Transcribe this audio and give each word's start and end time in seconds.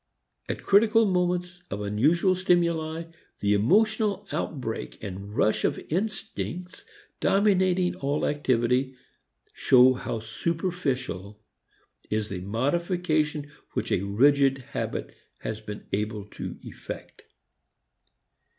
At 0.49 0.63
critical 0.63 1.05
moments 1.05 1.61
of 1.69 1.81
unusual 1.83 2.33
stimuli 2.33 3.03
the 3.39 3.53
emotional 3.53 4.27
outbreak 4.31 4.97
and 5.03 5.37
rush 5.37 5.63
of 5.63 5.77
instincts 5.91 6.83
dominating 7.19 7.93
all 7.93 8.25
activity 8.25 8.95
show 9.53 9.93
how 9.93 10.19
superficial 10.19 11.39
is 12.09 12.29
the 12.29 12.41
modification 12.41 13.51
which 13.73 13.91
a 13.91 14.01
rigid 14.01 14.57
habit 14.73 15.15
has 15.41 15.61
been 15.61 15.85
able 15.91 16.25
to 16.31 16.57
effect. 16.63 17.21